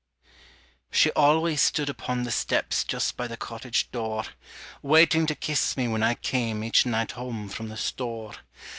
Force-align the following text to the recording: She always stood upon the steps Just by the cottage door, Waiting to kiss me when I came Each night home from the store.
She 0.91 1.11
always 1.11 1.61
stood 1.61 1.87
upon 1.87 2.23
the 2.23 2.31
steps 2.31 2.83
Just 2.83 3.15
by 3.15 3.27
the 3.27 3.37
cottage 3.37 3.91
door, 3.91 4.23
Waiting 4.81 5.27
to 5.27 5.35
kiss 5.35 5.77
me 5.77 5.87
when 5.87 6.01
I 6.01 6.15
came 6.15 6.63
Each 6.63 6.87
night 6.87 7.11
home 7.11 7.47
from 7.49 7.69
the 7.69 7.77
store. 7.77 8.33